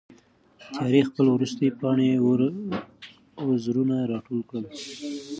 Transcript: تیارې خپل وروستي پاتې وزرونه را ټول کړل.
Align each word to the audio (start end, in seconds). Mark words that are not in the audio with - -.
تیارې 0.75 1.01
خپل 1.09 1.25
وروستي 1.35 1.67
پاتې 1.79 2.09
وزرونه 3.47 3.95
را 4.11 4.17
ټول 4.27 4.41
کړل. 4.49 4.65